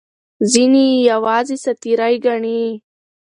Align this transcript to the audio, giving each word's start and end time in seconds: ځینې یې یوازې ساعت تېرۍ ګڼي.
ځینې 0.51 0.83
یې 0.91 0.99
یوازې 1.11 1.55
ساعت 1.63 1.77
تېرۍ 1.83 2.15
ګڼي. 2.25 2.63